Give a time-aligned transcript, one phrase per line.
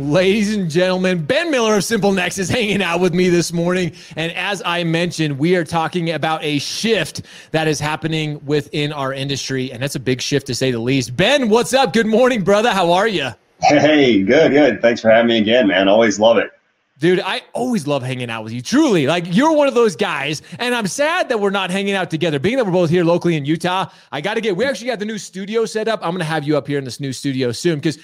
[0.00, 3.92] Ladies and gentlemen, Ben Miller of Simple Nexus hanging out with me this morning.
[4.16, 9.12] And as I mentioned, we are talking about a shift that is happening within our
[9.12, 9.70] industry.
[9.70, 11.18] And that's a big shift to say the least.
[11.18, 11.92] Ben, what's up?
[11.92, 12.70] Good morning, brother.
[12.70, 13.28] How are you?
[13.60, 14.80] Hey, good, good.
[14.80, 15.86] Thanks for having me again, man.
[15.86, 16.50] Always love it.
[16.98, 18.62] Dude, I always love hanging out with you.
[18.62, 22.10] Truly, like you're one of those guys, and I'm sad that we're not hanging out
[22.10, 22.38] together.
[22.38, 24.56] Being that we're both here locally in Utah, I got to get.
[24.56, 26.00] We actually got the new studio set up.
[26.02, 27.98] I'm gonna have you up here in this new studio soon because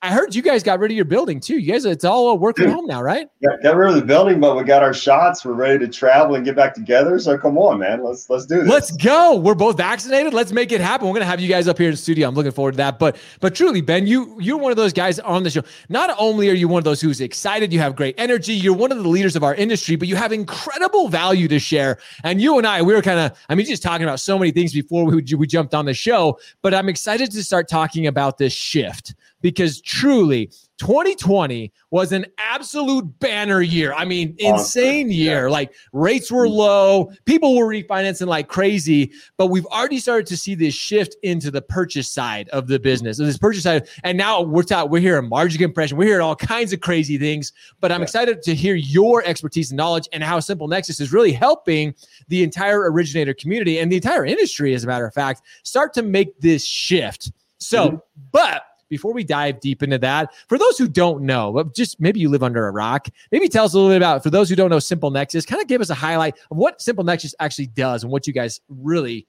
[0.00, 1.58] I heard you guys got rid of your building too.
[1.58, 3.28] You guys, it's all work from home now, right?
[3.40, 5.44] Yeah, got rid of the building, but we got our shots.
[5.44, 7.18] We're ready to travel and get back together.
[7.18, 8.68] So come on, man, let's let's do this.
[8.68, 9.34] Let's go.
[9.34, 10.32] We're both vaccinated.
[10.32, 11.08] Let's make it happen.
[11.08, 12.28] We're gonna have you guys up here in the studio.
[12.28, 13.00] I'm looking forward to that.
[13.00, 15.62] But but truly, Ben, you you're one of those guys on the show.
[15.88, 18.54] Not only are you one of those who's excited, you have great energy.
[18.54, 21.98] You're one of the leaders of our industry, but you have incredible value to share.
[22.22, 24.52] And you and I, we were kind of, I mean, just talking about so many
[24.52, 26.38] things before we we jumped on the show.
[26.62, 33.04] But I'm excited to start talking about this shift because truly 2020 was an absolute
[33.18, 33.92] banner year.
[33.92, 35.50] I mean, insane year.
[35.50, 40.54] Like rates were low, people were refinancing like crazy, but we've already started to see
[40.54, 43.88] this shift into the purchase side of the business, this purchase side.
[44.04, 47.52] And now we're talking, we're hearing margin compression, we're hearing all kinds of crazy things.
[47.80, 51.32] But I'm excited to hear your expertise and knowledge and how Simple Nexus is really
[51.32, 51.94] helping
[52.28, 56.02] the entire originator community and the entire industry, as a matter of fact, start to
[56.02, 57.32] make this shift.
[57.58, 57.96] So, mm-hmm.
[58.30, 62.28] but before we dive deep into that, for those who don't know, just maybe you
[62.28, 64.70] live under a rock, maybe tell us a little bit about, for those who don't
[64.70, 68.02] know Simple Nexus, kind of give us a highlight of what Simple Nexus actually does
[68.02, 69.26] and what you guys really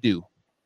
[0.00, 0.24] do.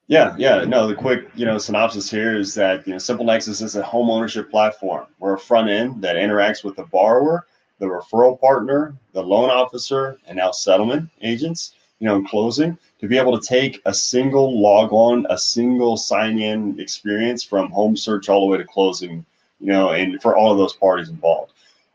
[0.08, 0.64] Yeah, yeah.
[0.64, 3.82] No, the quick, you know, synopsis here is that you know, Simple Nexus is a
[3.82, 5.06] home ownership platform.
[5.18, 7.46] We're a front end that interacts with the borrower,
[7.80, 13.08] the referral partner, the loan officer, and now settlement agents you know, in closing, to
[13.08, 17.96] be able to take a single log on, a single sign in experience from home
[17.96, 19.24] search all the way to closing,
[19.60, 21.52] you know, and for all of those parties involved.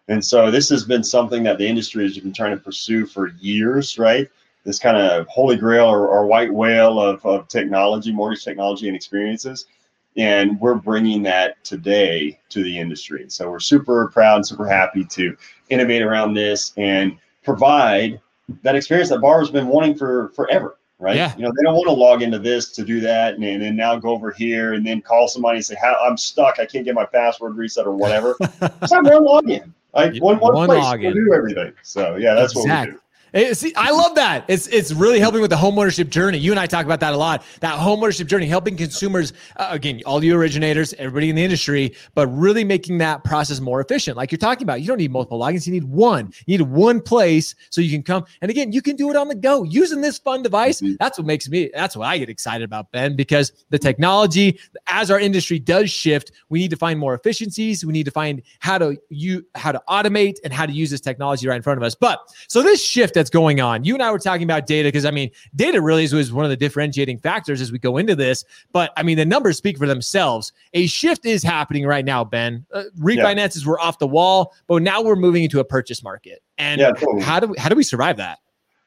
[0.07, 3.29] And so this has been something that the industry has been trying to pursue for
[3.39, 4.27] years, right?
[4.63, 8.95] This kind of holy grail or, or white whale of, of technology, mortgage technology and
[8.95, 9.67] experiences.
[10.17, 13.25] And we're bringing that today to the industry.
[13.29, 15.37] So we're super proud and super happy to
[15.69, 18.19] innovate around this and provide
[18.63, 21.15] that experience that borrower's been wanting for forever, right?
[21.15, 21.35] Yeah.
[21.35, 23.75] You know, they don't want to log into this to do that and, and then
[23.75, 26.85] now go over here and then call somebody and say, How I'm stuck, I can't
[26.85, 28.35] get my password reset or whatever.
[28.39, 29.71] Just have one login.
[29.93, 31.13] Like one, one, one place login.
[31.13, 31.73] to do everything.
[31.83, 32.69] So yeah, that's exactly.
[32.69, 33.00] what we do.
[33.33, 34.43] It, see, I love that.
[34.49, 36.37] It's it's really helping with the homeownership journey.
[36.37, 37.43] You and I talk about that a lot.
[37.61, 42.27] That homeownership journey, helping consumers, uh, again, all you originators, everybody in the industry, but
[42.27, 44.17] really making that process more efficient.
[44.17, 45.65] Like you're talking about, you don't need multiple logins.
[45.65, 46.33] You need one.
[46.45, 48.25] You need one place so you can come.
[48.41, 50.81] And again, you can do it on the go using this fun device.
[50.81, 50.95] Mm-hmm.
[50.99, 51.71] That's what makes me.
[51.73, 56.33] That's what I get excited about, Ben, because the technology, as our industry does shift,
[56.49, 57.85] we need to find more efficiencies.
[57.85, 61.01] We need to find how to you how to automate and how to use this
[61.01, 61.95] technology right in front of us.
[61.95, 63.83] But so this shift that's going on.
[63.83, 66.43] You and I were talking about data because I mean, data really is was one
[66.43, 68.43] of the differentiating factors as we go into this.
[68.73, 70.51] But I mean, the numbers speak for themselves.
[70.73, 72.65] A shift is happening right now, Ben.
[72.73, 73.69] Uh, refinances yeah.
[73.69, 76.41] were off the wall, but now we're moving into a purchase market.
[76.57, 77.21] And yeah, totally.
[77.21, 78.39] how do we, how do we survive that?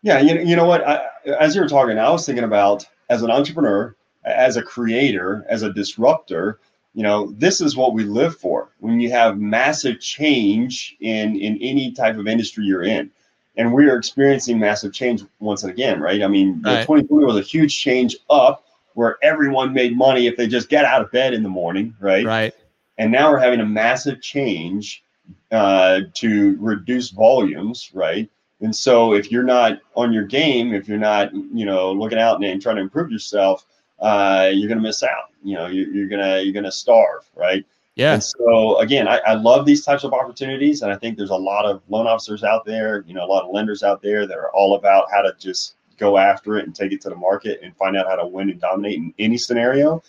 [0.03, 0.87] Yeah, you, you know what?
[0.87, 1.01] I,
[1.39, 5.63] as you were talking, I was thinking about as an entrepreneur, as a creator, as
[5.63, 6.59] a disruptor
[6.97, 11.59] you know this is what we live for when you have massive change in in
[11.61, 13.11] any type of industry you're in
[13.57, 16.23] and we are experiencing massive change once again, right?
[16.23, 16.83] I mean, right.
[16.83, 18.65] 2020 was a huge change up
[18.95, 22.25] where everyone made money if they just get out of bed in the morning, right?
[22.25, 22.55] Right.
[22.99, 25.05] And now we're having a massive change
[25.51, 28.29] uh, to reduce volumes, right?
[28.61, 32.37] And so if you're not on your game, if you're not, you know, looking out
[32.37, 33.67] and, and trying to improve yourself,
[34.01, 35.31] uh, you're gonna miss out.
[35.43, 37.65] You know, you're, you're gonna you're gonna starve, right?
[37.97, 38.15] Yeah.
[38.15, 41.37] And so again, I, I, love these types of opportunities, and I think there's a
[41.37, 44.37] lot of loan officers out there, you know, a lot of lenders out there that
[44.37, 47.61] are all about how to just go after it and take it to the market
[47.63, 50.03] and find out how to win and dominate in any scenario.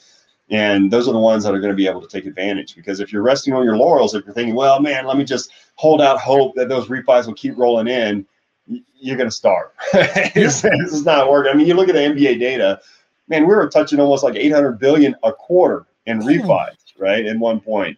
[0.50, 3.00] And those are the ones that are going to be able to take advantage because
[3.00, 6.02] if you're resting on your laurels, if you're thinking, well, man, let me just hold
[6.02, 8.26] out hope that those refis will keep rolling in,
[8.96, 9.70] you're going to starve.
[9.94, 11.52] this, this is not working.
[11.52, 12.80] I mean, you look at the MBA data,
[13.28, 16.28] man, we were touching almost like 800 billion a quarter in hmm.
[16.28, 17.26] refis right?
[17.26, 17.98] In one point.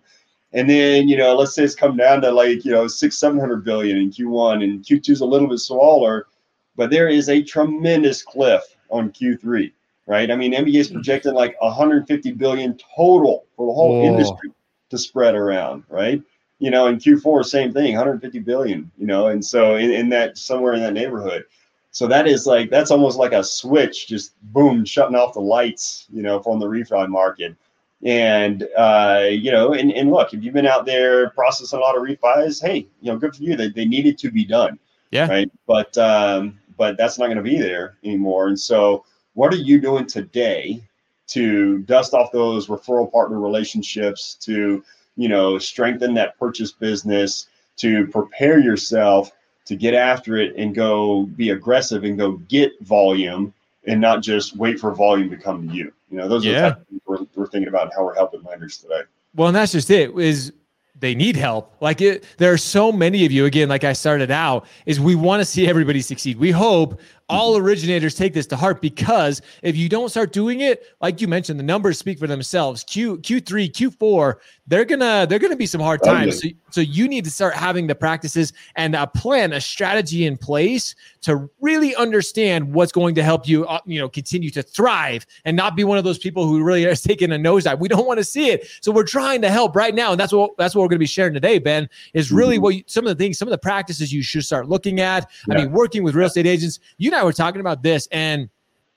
[0.54, 3.64] And then, you know, let's say it's come down to like, you know, six, 700
[3.64, 6.28] billion in Q1 and Q2 is a little bit smaller,
[6.76, 9.72] but there is a tremendous cliff on Q3,
[10.06, 10.32] right?
[10.32, 14.06] I mean, MBA is projecting like 150 billion total for the whole Whoa.
[14.06, 14.52] industry
[14.90, 16.22] to spread around, right?
[16.60, 20.38] You know, in Q4, same thing, 150 billion, you know, and so in, in that
[20.38, 21.44] somewhere in that neighborhood.
[21.92, 26.08] So that is like that's almost like a switch, just boom, shutting off the lights,
[26.12, 27.56] you know, from the refi market.
[28.04, 31.98] And uh, you know, and, and look, if you've been out there processing a lot
[31.98, 33.56] of refis, hey, you know, good for you.
[33.56, 34.78] They, they needed to be done.
[35.12, 35.28] Yeah.
[35.28, 35.52] Right.
[35.66, 38.48] But um, but that's not going to be there anymore.
[38.48, 39.04] And so,
[39.34, 40.84] what are you doing today
[41.28, 44.84] to dust off those referral partner relationships, to
[45.18, 47.48] you know, strengthen that purchase business,
[47.78, 49.32] to prepare yourself
[49.66, 53.54] to get after it and go be aggressive and go get volume
[53.86, 55.92] and not just wait for volume to come to you.
[56.10, 56.68] You know, those yeah.
[56.68, 59.02] are the we're, we're thinking about how we're helping lenders today.
[59.36, 60.18] Well, and that's just it.
[60.18, 60.54] Is
[61.00, 61.76] they need help.
[61.80, 63.46] Like it, there are so many of you.
[63.46, 66.38] Again, like I started out, is we want to see everybody succeed.
[66.38, 70.84] We hope all originators take this to heart because if you don't start doing it,
[71.02, 72.84] like you mentioned, the numbers speak for themselves.
[72.84, 74.36] Q Q3, Q4,
[74.68, 76.42] they're gonna they're gonna be some hard times.
[76.42, 80.38] So, so you need to start having the practices and a plan, a strategy in
[80.38, 85.26] place to really understand what's going to help you, uh, you know, continue to thrive
[85.46, 87.80] and not be one of those people who really are taking a nosedive.
[87.80, 90.34] We don't want to see it, so we're trying to help right now, and that's
[90.34, 91.60] what that's what we're going to be sharing today.
[91.60, 92.64] Ben is really mm-hmm.
[92.64, 95.30] what you, some of the things, some of the practices you should start looking at.
[95.48, 95.56] Yeah.
[95.56, 98.50] I mean, working with real estate agents, you I were talking about this, and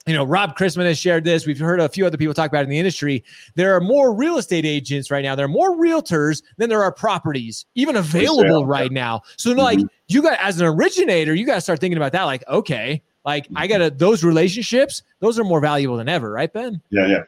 [0.07, 1.47] you know, Rob Chrisman has shared this.
[1.47, 3.23] We've heard a few other people talk about it in the industry.
[3.55, 5.35] There are more real estate agents right now.
[5.35, 9.23] There are more realtors than there are properties even available right now.
[9.37, 9.61] So, mm-hmm.
[9.61, 12.25] like, you got as an originator, you got to start thinking about that.
[12.25, 15.03] Like, okay, like I got to those relationships.
[15.21, 16.81] Those are more valuable than ever, right, Ben?
[16.91, 17.23] Yeah, yeah,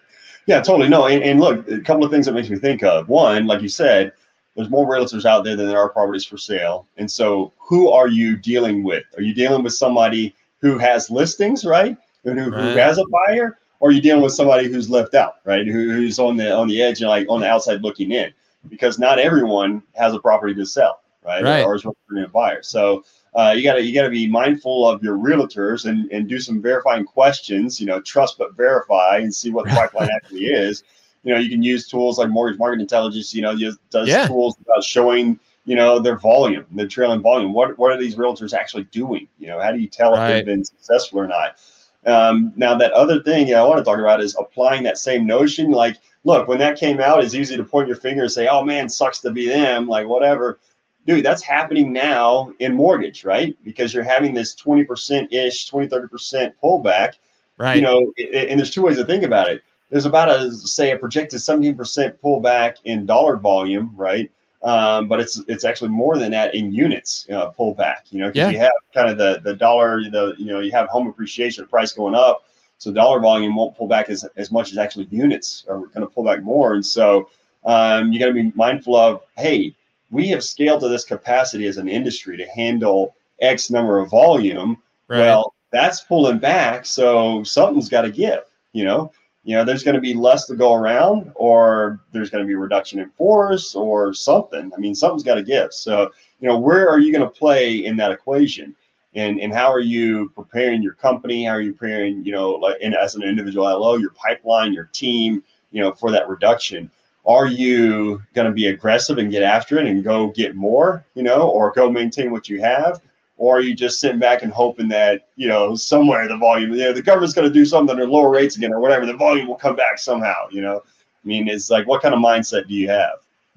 [0.46, 0.88] yeah, totally.
[0.88, 3.08] No, and, and look, a couple of things that makes me think of.
[3.08, 4.12] One, like you said,
[4.56, 6.86] there's more realtors out there than there are properties for sale.
[6.96, 9.04] And so, who are you dealing with?
[9.16, 11.96] Are you dealing with somebody who has listings, right?
[12.24, 12.62] And who, right.
[12.62, 15.66] who has a buyer, or are you dealing with somebody who's left out, right?
[15.66, 18.32] Who, who's on the on the edge and like on the outside looking in,
[18.68, 21.42] because not everyone has a property to sell, right?
[21.42, 21.64] right.
[21.64, 22.62] Or is looking a buyer.
[22.62, 23.04] So
[23.34, 27.04] uh, you gotta you gotta be mindful of your realtors and and do some verifying
[27.04, 27.80] questions.
[27.80, 30.84] You know, trust but verify and see what the pipeline actually is.
[31.24, 33.34] You know, you can use tools like mortgage market intelligence.
[33.34, 33.56] You know,
[33.90, 34.26] does yeah.
[34.26, 37.52] tools about showing you know their volume, the trailing volume.
[37.52, 39.28] What what are these realtors actually doing?
[39.38, 40.30] You know, how do you tell right.
[40.30, 41.58] if they've been successful or not?
[42.04, 44.98] Um, now that other thing you know, I want to talk about is applying that
[44.98, 45.70] same notion.
[45.70, 48.64] Like, look, when that came out, it's easy to point your finger and say, "Oh
[48.64, 50.58] man, sucks to be them," like whatever.
[51.06, 53.56] Dude, that's happening now in mortgage, right?
[53.64, 57.14] Because you're having this 20% ish, 20, 30% pullback.
[57.58, 57.74] Right.
[57.74, 59.62] You know, and there's two ways to think about it.
[59.90, 61.76] There's about a say a projected 17%
[62.22, 64.30] pullback in dollar volume, right?
[64.62, 68.10] Um, but it's it's actually more than that in units uh, pullback.
[68.10, 68.50] You know, because yeah.
[68.50, 71.92] you have kind of the the dollar, the you know, you have home appreciation, price
[71.92, 72.44] going up,
[72.78, 76.06] so dollar volume won't pull back as as much as actually units are going to
[76.06, 76.74] pull back more.
[76.74, 77.28] And so
[77.64, 79.74] um, you got to be mindful of, hey,
[80.10, 84.76] we have scaled to this capacity as an industry to handle X number of volume.
[85.08, 85.20] Right.
[85.20, 88.44] Well, that's pulling back, so something's got to give.
[88.72, 89.12] You know,
[89.44, 92.54] you know, there's going to be less to go around, or there's going to be
[92.54, 94.70] reduction in force, or something.
[94.74, 95.72] I mean, something's got to give.
[95.72, 98.74] So, you know, where are you going to play in that equation?
[99.14, 101.44] And, and how are you preparing your company?
[101.44, 105.42] How are you preparing, you know, like as an individual LO, your pipeline, your team,
[105.70, 106.90] you know, for that reduction?
[107.26, 111.22] Are you going to be aggressive and get after it and go get more, you
[111.22, 113.00] know, or go maintain what you have?
[113.42, 116.78] Or are you just sitting back and hoping that you know somewhere the volume, you
[116.78, 119.48] know, the government's going to do something or lower rates again or whatever, the volume
[119.48, 120.46] will come back somehow.
[120.52, 123.14] You know, I mean, it's like what kind of mindset do you have?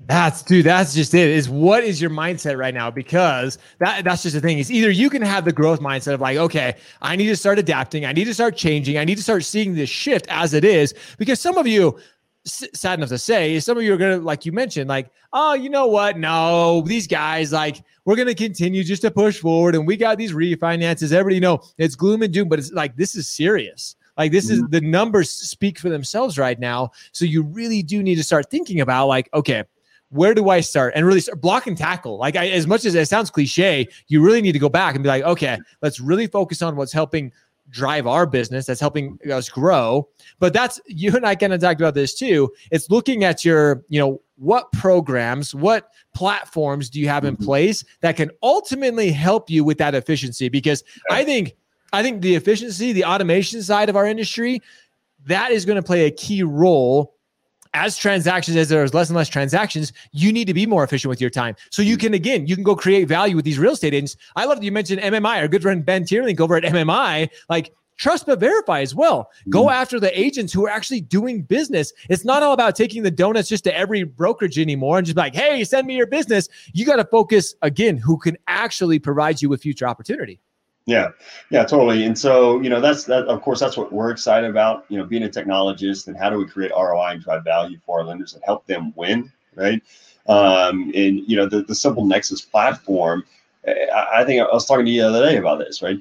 [0.08, 1.30] That's dude, that's just it.
[1.30, 2.90] Is what is your mindset right now?
[2.90, 4.58] Because that that's just the thing.
[4.58, 7.60] Is either you can have the growth mindset of like, okay, I need to start
[7.60, 10.66] adapting, I need to start changing, I need to start seeing this shift as it
[10.66, 10.96] is.
[11.20, 12.00] Because some of you,
[12.46, 15.70] sad enough to say, some of you are gonna, like you mentioned, like, oh, you
[15.70, 16.18] know what?
[16.18, 20.32] No, these guys, like, we're gonna continue just to push forward, and we got these
[20.32, 21.12] refinances.
[21.12, 23.96] Everybody, you know, it's gloom and doom, but it's like this is serious.
[24.18, 24.72] Like this is mm-hmm.
[24.72, 26.92] the numbers speak for themselves right now.
[27.12, 29.64] So you really do need to start thinking about like, okay,
[30.10, 30.94] where do I start?
[30.96, 32.18] And really start block and tackle.
[32.18, 35.04] Like I, as much as it sounds cliche, you really need to go back and
[35.04, 37.32] be like, okay, let's really focus on what's helping
[37.70, 40.08] drive our business that's helping us grow.
[40.40, 42.52] But that's you and i kind of talked about this too.
[42.72, 47.46] It's looking at your you know what programs what platforms do you have in mm-hmm.
[47.46, 50.50] place that can ultimately help you with that efficiency?
[50.50, 51.56] Because i think
[51.94, 54.62] i think the efficiency the automation side of our industry
[55.26, 57.15] that is going to play a key role
[57.76, 61.20] as transactions, as there's less and less transactions, you need to be more efficient with
[61.20, 61.56] your time.
[61.70, 64.16] So you can, again, you can go create value with these real estate agents.
[64.36, 67.30] I love that you mentioned MMI, our good friend Ben Tierlink over at MMI.
[67.50, 69.30] Like, trust but verify as well.
[69.50, 69.74] Go mm.
[69.74, 71.92] after the agents who are actually doing business.
[72.10, 75.36] It's not all about taking the donuts just to every brokerage anymore and just like,
[75.36, 76.48] hey, send me your business.
[76.74, 80.40] You got to focus again who can actually provide you with future opportunity.
[80.86, 81.10] Yeah,
[81.50, 82.06] yeah, totally.
[82.06, 83.26] And so, you know, that's that.
[83.26, 84.86] Of course, that's what we're excited about.
[84.90, 88.00] You know, being a technologist and how do we create ROI and drive value for
[88.00, 89.82] our lenders and help them win, right?
[90.28, 93.24] Um, and you know, the the Simple Nexus platform.
[93.68, 95.98] I, I think I was talking to you the other day about this, right?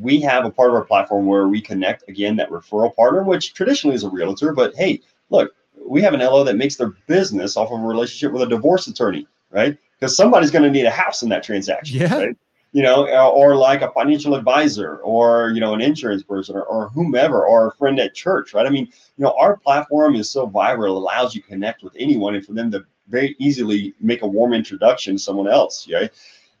[0.00, 3.54] We have a part of our platform where we connect again that referral partner, which
[3.54, 5.00] traditionally is a realtor, but hey,
[5.30, 5.54] look,
[5.86, 8.88] we have an LO that makes their business off of a relationship with a divorce
[8.88, 9.78] attorney, right?
[10.00, 12.00] Because somebody's going to need a house in that transaction.
[12.00, 12.16] Yeah.
[12.16, 12.36] Right?
[12.74, 16.64] You know, uh, or like a financial advisor or, you know, an insurance person or,
[16.64, 18.66] or whomever or a friend at church, right?
[18.66, 21.94] I mean, you know, our platform is so viral, it allows you to connect with
[21.96, 26.10] anyone and for them to very easily make a warm introduction to someone else, right?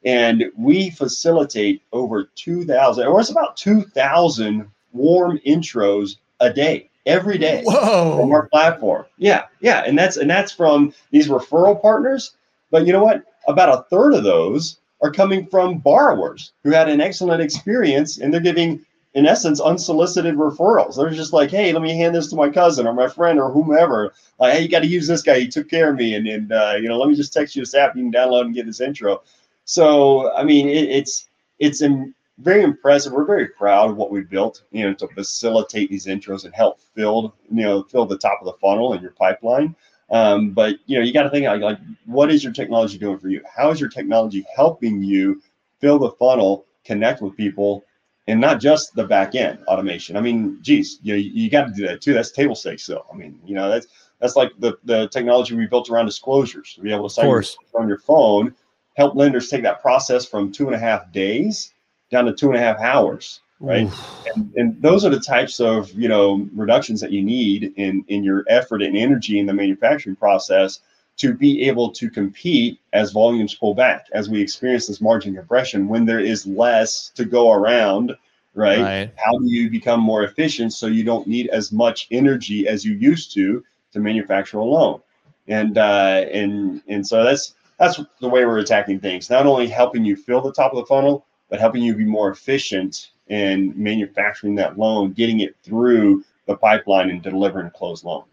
[0.04, 7.64] And we facilitate over 2,000, or it's about 2,000 warm intros a day, every day
[7.66, 8.20] Whoa.
[8.20, 9.04] from our platform.
[9.18, 9.82] Yeah, yeah.
[9.84, 12.36] And that's and that's from these referral partners.
[12.70, 13.24] But you know what?
[13.48, 18.32] About a third of those are coming from borrowers who had an excellent experience and
[18.32, 18.84] they're giving
[19.14, 20.96] in essence unsolicited referrals.
[20.96, 23.50] They're just like hey let me hand this to my cousin or my friend or
[23.50, 24.14] whomever.
[24.38, 25.40] Like hey you got to use this guy.
[25.40, 27.62] He took care of me and, and uh, you know let me just text you
[27.62, 27.96] this app.
[27.96, 29.22] You can download and get this intro.
[29.64, 33.12] So i mean it, it's it's in, very impressive.
[33.12, 36.80] We're very proud of what we built you know to facilitate these intros and help
[36.94, 39.74] fill you know fill the top of the funnel in your pipeline
[40.10, 43.18] um, but you know, you got to think like, like, what is your technology doing
[43.18, 43.42] for you?
[43.54, 45.42] How is your technology helping you
[45.80, 47.84] fill the funnel, connect with people,
[48.26, 50.16] and not just the back end automation?
[50.16, 52.12] I mean, geez, you know, you, you got to do that too.
[52.12, 53.06] That's table stakes still.
[53.12, 53.86] I mean, you know, that's
[54.20, 57.26] that's like the the technology we built around disclosures to be able to sign
[57.74, 58.54] on your phone,
[58.96, 61.72] help lenders take that process from two and a half days
[62.10, 63.90] down to two and a half hours right?
[64.34, 68.24] And, and, those are the types of you know reductions that you need in in
[68.24, 70.80] your effort and energy in the manufacturing process
[71.16, 75.88] to be able to compete as volumes pull back as we experience this margin compression
[75.88, 78.16] when there is less to go around
[78.54, 79.12] right, right.
[79.16, 82.94] how do you become more efficient so you don't need as much energy as you
[82.94, 85.00] used to to manufacture a loan
[85.48, 90.04] and uh and and so that's that's the way we're attacking things not only helping
[90.04, 94.54] you fill the top of the funnel but helping you be more efficient and manufacturing
[94.56, 98.24] that loan, getting it through the pipeline and delivering a closed loan.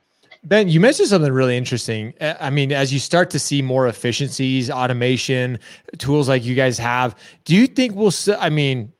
[0.43, 2.13] Ben, you mentioned something really interesting.
[2.19, 5.59] I mean, as you start to see more efficiencies, automation,
[5.99, 8.91] tools like you guys have, do you think we'll, I mean,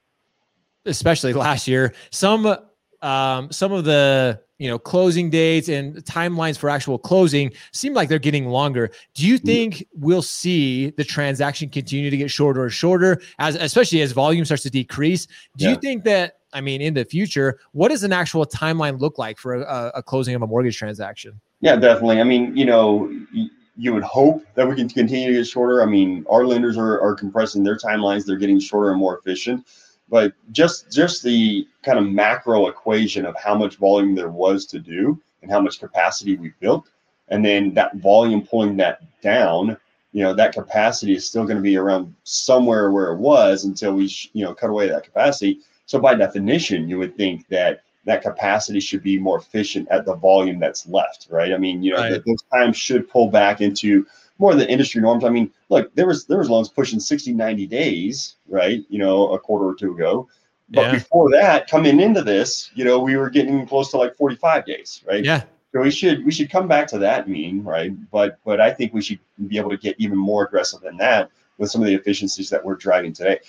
[0.86, 2.56] especially last year, some,
[3.02, 8.10] um, some of the, you know, closing dates and timelines for actual closing seem like
[8.10, 8.92] they're getting longer.
[9.16, 14.02] Do you think we'll see the transaction continue to get shorter and shorter as especially
[14.02, 15.26] as volume starts to decrease?
[15.58, 15.72] Do yeah.
[15.72, 19.40] you think that I mean in the future, what does an actual timeline look like
[19.40, 21.42] for a, a closing of a mortgage transaction?
[21.62, 22.22] Yeah, definitely.
[22.22, 23.12] I mean, you know,
[23.78, 25.82] you would hope that we can continue to get shorter.
[25.82, 29.66] I mean, our lenders are, are compressing their timelines, they're getting shorter and more efficient
[30.12, 34.78] but just just the kind of macro equation of how much volume there was to
[34.78, 36.90] do and how much capacity we built
[37.30, 39.76] and then that volume pulling that down
[40.12, 43.94] you know that capacity is still going to be around somewhere where it was until
[43.94, 48.22] we you know cut away that capacity so by definition you would think that that
[48.22, 52.00] capacity should be more efficient at the volume that's left right i mean you know
[52.00, 52.22] right.
[52.26, 54.06] those times should pull back into
[54.42, 55.24] more than industry norms.
[55.24, 58.84] I mean, look, there was there was loans pushing 60, 90 days, right?
[58.90, 60.28] You know, a quarter or two ago.
[60.72, 60.92] But yeah.
[60.94, 65.04] before that, coming into this, you know, we were getting close to like 45 days,
[65.06, 65.24] right?
[65.24, 65.44] Yeah.
[65.72, 67.92] So we should we should come back to that mean, right?
[68.10, 71.30] But but I think we should be able to get even more aggressive than that
[71.58, 73.40] with some of the efficiencies that we're driving today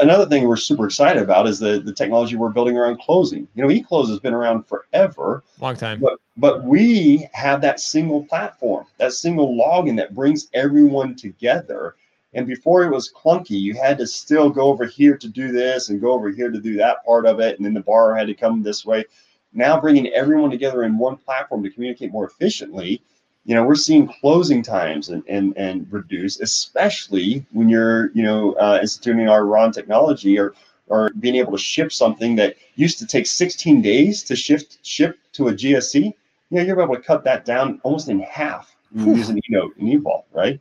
[0.00, 3.48] another thing we're super excited about is the, the technology we're building around closing.
[3.54, 5.44] You know, eClose has been around forever.
[5.60, 6.00] Long time.
[6.00, 11.96] But but we have that single platform, that single login that brings everyone together.
[12.34, 15.88] And before it was clunky, you had to still go over here to do this
[15.88, 17.56] and go over here to do that part of it.
[17.56, 19.04] And then the borrower had to come this way.
[19.52, 23.02] Now bringing everyone together in one platform to communicate more efficiently
[23.48, 28.52] you know, we're seeing closing times and, and, and reduce, especially when you're, you know,
[28.60, 30.52] uh, instituting our RON technology or,
[30.88, 35.18] or being able to ship something that used to take 16 days to shift ship
[35.32, 36.04] to a GSE.
[36.04, 36.14] You
[36.50, 40.60] know, you're able to cut that down almost in half using eNote and eVault, right?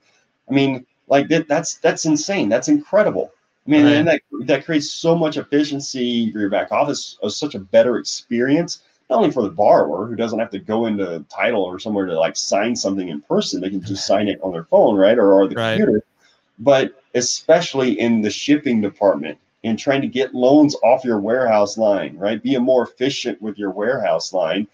[0.50, 2.48] I mean, like that, that's that's insane.
[2.48, 3.34] That's incredible.
[3.68, 3.96] I mean, right.
[3.96, 7.98] and that that creates so much efficiency for your back office, of such a better
[7.98, 12.06] experience not only for the borrower who doesn't have to go into title or somewhere
[12.06, 15.18] to like sign something in person, they can just sign it on their phone, right,
[15.18, 15.78] or, or the right.
[15.78, 16.04] computer,
[16.60, 22.18] but especially in the shipping department and trying to get loans off your warehouse line,
[22.18, 22.44] right?
[22.44, 24.68] Be more efficient with your warehouse line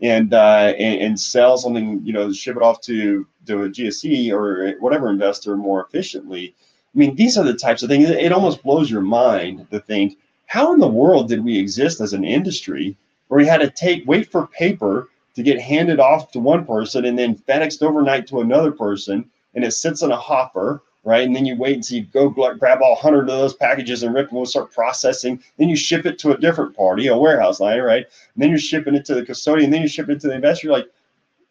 [0.00, 4.32] and uh, and, and, sell something, you know, ship it off to to a GSE
[4.32, 6.54] or whatever investor more efficiently.
[6.94, 8.08] I mean, these are the types of things.
[8.08, 12.12] It almost blows your mind to think, how in the world did we exist as
[12.12, 12.96] an industry
[13.30, 17.04] where we had to take wait for paper to get handed off to one person
[17.04, 21.26] and then FedExed overnight to another person, and it sits in a hopper right?
[21.26, 24.28] And then you wait until you go grab all 100 of those packages and rip
[24.28, 25.42] them, we'll start processing.
[25.56, 28.04] Then you ship it to a different party, a warehouse line, right?
[28.04, 30.66] And then you're shipping it to the custodian, then you ship it to the investor.
[30.66, 30.90] You're like,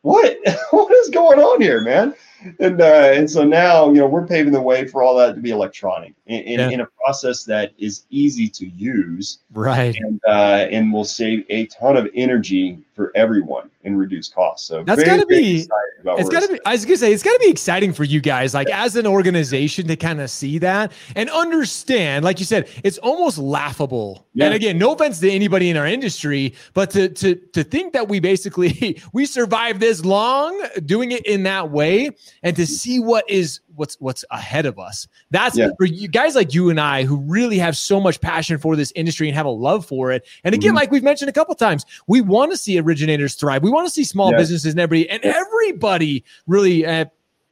[0.01, 0.37] what?
[0.71, 2.13] what is going on here, man?
[2.59, 5.41] And uh, and so now you know we're paving the way for all that to
[5.41, 6.69] be electronic in, in, yeah.
[6.69, 9.95] in a process that is easy to use, right?
[9.99, 14.67] And uh, and will save a ton of energy for everyone and reduce costs.
[14.67, 15.67] So that's got to be.
[16.05, 16.59] It's got to be.
[16.65, 18.83] I was gonna say it's got to be exciting for you guys, like yeah.
[18.83, 22.25] as an organization, to kind of see that and understand.
[22.25, 24.27] Like you said, it's almost laughable.
[24.33, 24.45] Yeah.
[24.45, 28.07] And again, no offense to anybody in our industry, but to to to think that
[28.07, 32.11] we basically we survived this long doing it in that way
[32.43, 35.07] and to see what is what's what's ahead of us.
[35.31, 35.69] That's yeah.
[35.77, 38.91] for you guys like you and I who really have so much passion for this
[38.95, 40.27] industry and have a love for it.
[40.43, 40.77] And again, mm-hmm.
[40.77, 43.63] like we've mentioned a couple times, we want to see originators thrive.
[43.63, 44.37] We want to see small yeah.
[44.37, 47.05] businesses and everybody and everybody really uh,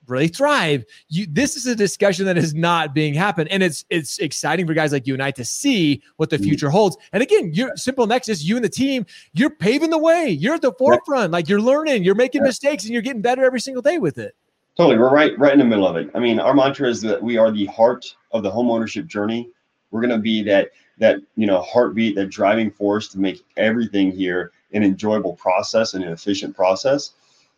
[0.07, 0.86] really thrive.
[1.10, 3.50] You this is a discussion that is not being happened.
[3.51, 6.46] And it's it's exciting for guys like you and I to see what the mm-hmm.
[6.46, 6.98] future holds.
[7.13, 10.29] And again, you're simple nexus, you and the team, you're paving the way.
[10.29, 11.31] You're at the forefront.
[11.31, 14.36] Like you're learning, you're making mistakes, and you're getting better every single day with it.
[14.77, 14.98] Totally.
[15.00, 16.10] We're right right in the middle of it.
[16.13, 19.50] I mean, our mantra is that we are the heart of the home ownership journey.
[19.89, 20.69] We're gonna be that
[21.00, 26.03] that you know heartbeat, that driving force to make everything here an enjoyable process and
[26.03, 27.13] an efficient process.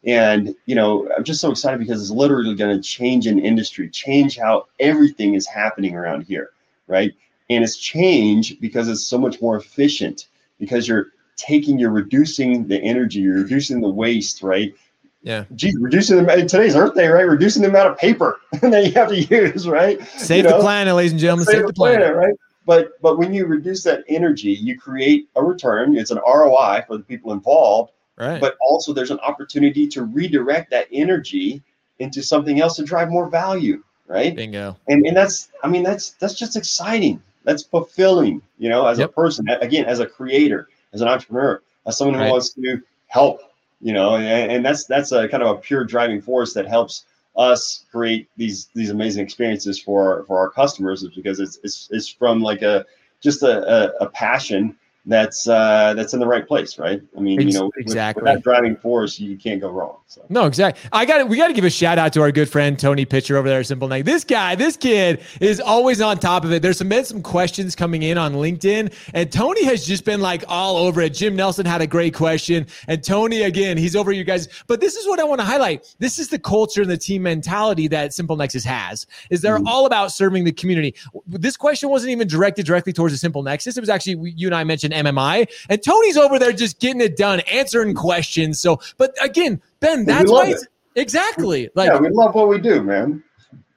[0.06, 3.90] And you know, I'm just so excited because it's literally going to change an industry,
[3.90, 6.52] change how everything is happening around here,
[6.88, 7.12] right?
[7.50, 10.28] And it's change because it's so much more efficient
[10.58, 14.74] because you're taking, you're reducing the energy, you're reducing the waste, right?
[15.22, 15.46] Yeah.
[15.56, 17.24] Geez, reducing the today's Earth Day, right?
[17.24, 20.02] Reducing the amount of paper that you have to use, right?
[20.18, 20.58] Save you know?
[20.58, 21.46] the planet, ladies and gentlemen.
[21.46, 22.00] Save, save the, the planet.
[22.00, 22.34] planet, right?
[22.66, 25.98] But but when you reduce that energy, you create a return.
[25.98, 28.42] It's an ROI for the people involved Right.
[28.42, 31.64] But also there's an opportunity to redirect that energy
[32.00, 33.82] into something else to drive more value.
[34.08, 34.36] Right.
[34.36, 34.76] Bingo.
[34.88, 37.22] And and that's I mean that's that's just exciting.
[37.46, 39.10] That's fulfilling, you know, as yep.
[39.10, 42.32] a person, again, as a creator, as an entrepreneur, as someone who right.
[42.32, 43.42] wants to help,
[43.82, 47.06] you know, and, and that's that's a kind of a pure driving force that helps
[47.36, 52.10] us create these these amazing experiences for for our customers is because it's it's, it's
[52.10, 52.86] from like a
[53.22, 57.02] just a, a, a passion that's uh, that's in the right place, right?
[57.18, 59.98] I mean, you know, exactly with, with that driving force, you can't go wrong.
[60.08, 60.26] So.
[60.30, 60.90] No, exactly.
[60.92, 61.28] I got it.
[61.28, 63.62] We got to give a shout out to our good friend Tony Pitcher over there
[63.62, 64.06] at Simple Night.
[64.06, 66.62] This guy, this kid, is always on top of it.
[66.62, 70.44] There's some been some questions coming in on LinkedIn, and Tony has just been like
[70.48, 71.14] all over it.
[71.14, 74.50] Jim Nelson had a great question, and Tony again, he's over you guys.
[74.68, 75.96] But this is what I want to highlight.
[76.00, 79.08] This is the culture and the team mentality that Simple Nexus has.
[79.30, 79.68] Is they're mm-hmm.
[79.68, 80.94] all about serving the community.
[81.26, 83.78] This question wasn't even directed directly towards the Simple Nexus.
[83.78, 85.48] It was actually you and I mentioned MMI.
[85.70, 88.60] And Tony's over there just getting it done, answering questions.
[88.60, 90.54] So, but again, Ben, that's why
[90.96, 93.24] exactly like yeah, we love what we do, man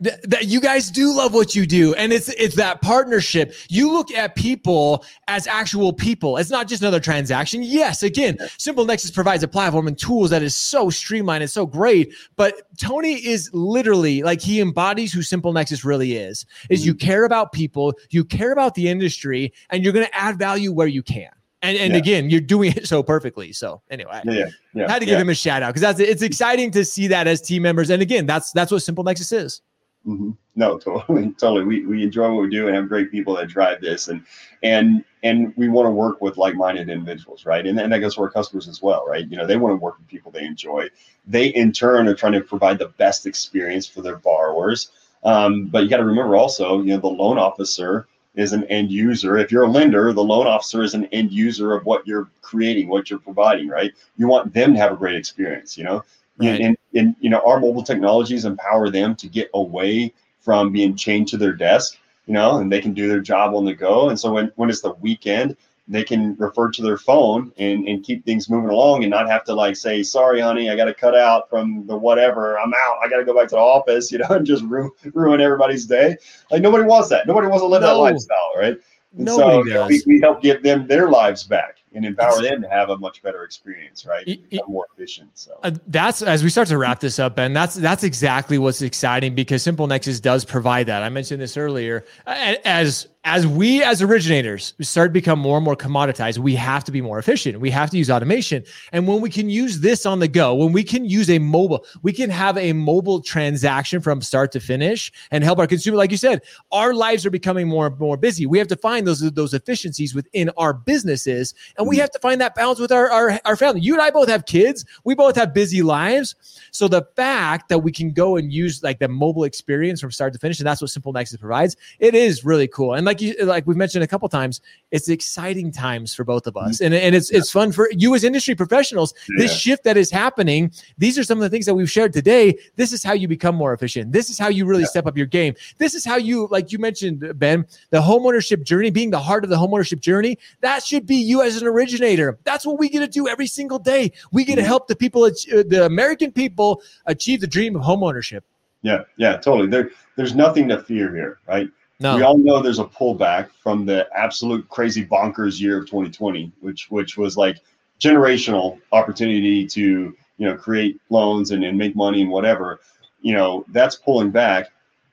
[0.03, 4.11] that you guys do love what you do and it's it's that partnership you look
[4.11, 9.43] at people as actual people it's not just another transaction yes again simple nexus provides
[9.43, 14.23] a platform and tools that is so streamlined and so great but tony is literally
[14.23, 17.07] like he embodies who simple nexus really is is you mm-hmm.
[17.07, 20.89] care about people you care about the industry and you're going to add value where
[20.89, 21.31] you can
[21.63, 21.99] and and yeah.
[21.99, 23.53] again, you're doing it so perfectly.
[23.53, 26.23] So anyway, yeah, yeah, I had to give him a shout out because that's it's
[26.23, 27.89] exciting to see that as team members.
[27.89, 29.63] And again, that's that's what Simple Nexus is.
[30.07, 30.31] Mm-hmm.
[30.55, 31.65] No, totally, totally.
[31.65, 34.25] We, we enjoy what we do and have great people that drive this, and
[34.63, 37.65] and and we want to work with like-minded individuals, right?
[37.65, 39.29] And, and that goes for our customers as well, right?
[39.29, 40.89] You know, they want to work with people they enjoy.
[41.27, 44.91] They in turn are trying to provide the best experience for their borrowers.
[45.23, 48.91] Um, but you got to remember also, you know, the loan officer is an end
[48.91, 49.37] user.
[49.37, 52.89] If you're a lender, the loan officer is an end user of what you're creating,
[52.89, 53.93] what you're providing, right?
[54.17, 56.03] You want them to have a great experience, you know.
[56.51, 56.61] Right.
[56.61, 61.29] And, and you know, our mobile technologies empower them to get away from being chained
[61.29, 64.09] to their desk, you know, and they can do their job on the go.
[64.09, 65.57] And so when, when it's the weekend,
[65.89, 69.45] they can refer to their phone and, and keep things moving along and not have
[69.45, 72.59] to like say, sorry, honey, I got to cut out from the whatever.
[72.59, 72.99] I'm out.
[73.03, 75.87] I got to go back to the office, you know, and just ruin, ruin everybody's
[75.87, 76.17] day.
[76.51, 77.27] Like nobody wants that.
[77.27, 77.89] Nobody wants to live no.
[77.89, 78.77] that lifestyle, right?
[79.17, 79.89] And Nobody so does.
[79.89, 83.23] We, we help give them their lives back and empower them to have a much
[83.23, 84.25] better experience, right?
[84.25, 85.31] Become more efficient.
[85.35, 87.53] So uh, that's as we start to wrap this up, Ben.
[87.53, 91.03] That's that's exactly what's exciting because Simple Nexus does provide that.
[91.03, 92.05] I mentioned this earlier.
[92.27, 96.91] As as we as originators start to become more and more commoditized, we have to
[96.91, 97.61] be more efficient.
[97.61, 98.65] We have to use automation.
[98.91, 101.87] And when we can use this on the go, when we can use a mobile,
[102.03, 105.97] we can have a mobile transaction from start to finish and help our consumer.
[105.97, 108.45] Like you said, our lives are becoming more and more busy.
[108.45, 112.01] We have to find those those efficiencies within our businesses, and we mm-hmm.
[112.01, 113.83] have to find that balance with our, our our family.
[113.83, 114.85] You and I both have kids.
[115.05, 116.35] We both have busy lives.
[116.73, 120.33] So the fact that we can go and use like the mobile experience from start
[120.33, 122.95] to finish, and that's what Simple Nexus provides, it is really cool.
[122.95, 126.57] And like you like we've mentioned a couple times, it's exciting times for both of
[126.57, 126.87] us, mm-hmm.
[126.87, 127.39] and and it's yeah.
[127.39, 129.15] it's fun for you as industry professionals.
[129.29, 129.45] Yeah.
[129.45, 132.57] This shift that is happening, these are some of the things that we've shared today.
[132.77, 134.13] This is how you become more efficient.
[134.13, 134.89] This is how you really yeah.
[134.89, 135.55] step up your game.
[135.79, 139.51] This is how you, like you mentioned, Ben, the homeownership journey being the heart of
[139.51, 140.39] the homeownership journey.
[140.61, 142.39] That should be you as an originator.
[142.45, 144.13] That's what we get to do every single day.
[144.33, 144.69] We get to mm-hmm.
[144.69, 148.43] help the people, the American people, achieve the dream of homeownership.
[148.83, 149.69] Yeah, yeah, totally.
[149.69, 151.69] There, there's nothing to fear here, right?
[152.03, 152.17] No.
[152.17, 156.91] We all know there's a pullback from the absolute crazy bonkers year of 2020, which
[156.91, 157.59] which was like
[158.01, 162.81] generational opportunity to you know create loans and, and make money and whatever.
[163.21, 164.67] You know that's pulling back.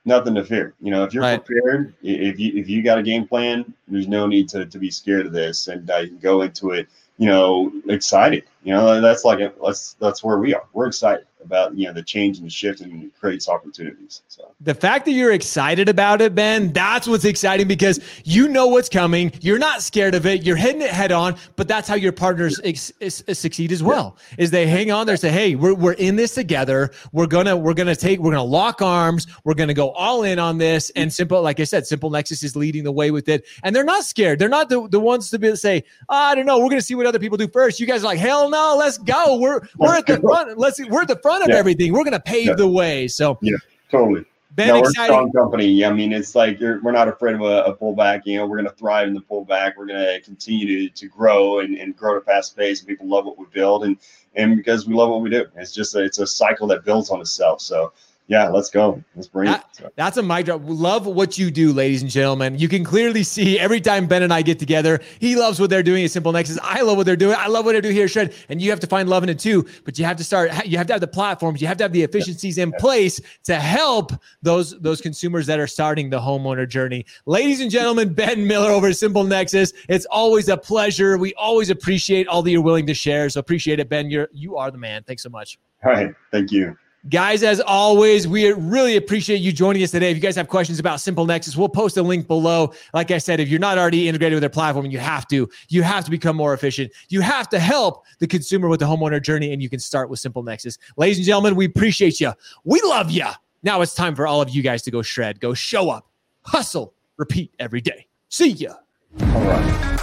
[0.06, 0.74] Nothing to fear.
[0.82, 1.46] You know if you're right.
[1.46, 4.90] prepared, if you if you got a game plan, there's no need to to be
[4.90, 6.88] scared of this, and uh, you can go into it.
[7.20, 8.46] You know, excited.
[8.64, 10.64] You know that's like that's that's where we are.
[10.74, 14.22] We're excited about you know the change and the shift and it creates opportunities.
[14.28, 18.68] So the fact that you're excited about it, Ben, that's what's exciting because you know
[18.68, 19.32] what's coming.
[19.42, 20.44] You're not scared of it.
[20.44, 21.36] You're hitting it head on.
[21.56, 24.18] But that's how your partners ex- ex- succeed as well.
[24.38, 26.92] Is they hang on there, say, "Hey, we're we're in this together.
[27.12, 29.28] We're gonna we're gonna take we're gonna lock arms.
[29.44, 32.56] We're gonna go all in on this." And simple, like I said, Simple Nexus is
[32.56, 34.40] leading the way with it, and they're not scared.
[34.40, 36.60] They're not the, the ones to be say, oh, "I don't know.
[36.60, 37.80] We're gonna see what other people do first.
[37.80, 39.38] You guys are like, "Hell no, let's go.
[39.38, 40.58] We're we're at the front.
[40.58, 41.56] Let's we're at the front of yeah.
[41.56, 41.94] everything.
[41.94, 42.56] We're going to pave yeah.
[42.56, 43.08] the way.
[43.08, 43.58] So yeah,
[43.90, 44.26] totally.
[44.52, 45.86] Ben, no, we're a strong company.
[45.86, 48.24] I mean, it's like we're not afraid of a, a, pullback.
[48.26, 49.74] You know, we're going to thrive in the pullback.
[49.78, 52.80] We're going to continue to, to grow and, and grow at a fast pace.
[52.80, 53.98] And people love what we build, and
[54.36, 57.10] and because we love what we do, it's just a, it's a cycle that builds
[57.10, 57.62] on itself.
[57.62, 57.94] So
[58.30, 59.04] yeah, let's go.
[59.16, 59.92] Let's bring that, it.
[59.96, 60.62] That's a mic drop.
[60.64, 62.60] Love what you do, ladies and gentlemen.
[62.60, 65.82] You can clearly see every time Ben and I get together, he loves what they're
[65.82, 66.60] doing at Simple Nexus.
[66.62, 67.36] I love what they're doing.
[67.40, 68.36] I love what I do here at Shred.
[68.50, 69.66] And you have to find love in it too.
[69.84, 71.92] But you have to start, you have to have the platforms, you have to have
[71.92, 74.12] the efficiencies in place to help
[74.44, 77.08] those, those consumers that are starting the homeowner journey.
[77.26, 79.74] Ladies and gentlemen, Ben Miller over at Simple Nexus.
[79.88, 81.18] It's always a pleasure.
[81.18, 83.28] We always appreciate all that you're willing to share.
[83.32, 84.12] So appreciate it, Ben.
[84.12, 85.02] You're you are the man.
[85.02, 85.58] Thanks so much.
[85.84, 86.14] All right.
[86.32, 86.78] Thank you.
[87.08, 90.12] Guys, as always, we really appreciate you joining us today.
[90.12, 92.74] If you guys have questions about Simple Nexus, we'll post a link below.
[92.94, 95.50] Like I said, if you're not already integrated with their platform, you have to.
[95.70, 96.92] You have to become more efficient.
[97.08, 100.20] You have to help the consumer with the homeowner journey, and you can start with
[100.20, 100.78] Simple Nexus.
[100.98, 102.34] Ladies and gentlemen, we appreciate you.
[102.66, 103.28] We love you.
[103.64, 106.10] Now it's time for all of you guys to go shred, go show up,
[106.42, 108.08] hustle, repeat every day.
[108.28, 108.74] See ya.
[109.22, 109.99] All right.